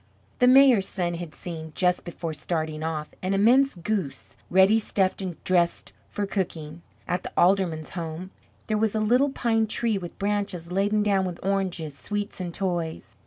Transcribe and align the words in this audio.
The 0.39 0.47
mayor's 0.47 0.87
son 0.87 1.13
had 1.13 1.35
seen, 1.35 1.73
just 1.75 2.05
before 2.05 2.33
starting 2.33 2.81
off, 2.81 3.09
an 3.21 3.35
immense 3.35 3.75
goose 3.75 4.35
ready 4.49 4.79
stuffed 4.79 5.21
and 5.21 5.35
dressed 5.43 5.93
for 6.09 6.25
cooking. 6.25 6.81
At 7.07 7.21
the 7.21 7.31
alderman's 7.37 7.91
home 7.91 8.31
there 8.65 8.79
was 8.79 8.95
a 8.95 8.99
little 8.99 9.29
pine 9.29 9.67
tree 9.67 9.99
with 9.99 10.17
branches 10.17 10.71
laden 10.71 11.03
down 11.03 11.23
with 11.25 11.39
oranges, 11.43 11.95
sweets, 11.95 12.41
and 12.41 12.51
toys. 12.51 13.15